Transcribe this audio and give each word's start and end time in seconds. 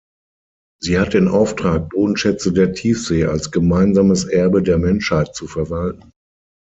Sie 0.81 0.97
hat 0.97 1.13
den 1.13 1.27
Auftrag, 1.27 1.89
Bodenschätze 1.91 2.51
der 2.51 2.73
Tiefsee 2.73 3.25
als 3.25 3.51
„gemeinsames 3.51 4.23
Erbe 4.25 4.63
der 4.63 4.79
Menschheit“ 4.79 5.35
zu 5.35 5.45
verwalten. 5.45 6.11